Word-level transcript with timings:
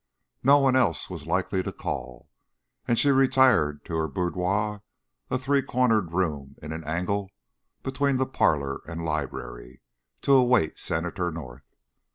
No 0.41 0.57
one 0.57 0.75
else 0.75 1.11
was 1.11 1.27
likely 1.27 1.61
to 1.61 1.71
call, 1.71 2.27
and 2.87 2.97
she 2.97 3.11
retired 3.11 3.85
to 3.85 3.97
her 3.97 4.07
boudoir, 4.07 4.81
a 5.29 5.37
three 5.37 5.61
cornered 5.61 6.11
room 6.11 6.55
in 6.63 6.71
an 6.71 6.83
angle 6.85 7.29
between 7.83 8.17
the 8.17 8.25
parlor 8.25 8.81
and 8.87 9.05
library, 9.05 9.79
to 10.23 10.33
await 10.33 10.79
Senator 10.79 11.29
North. 11.29 11.75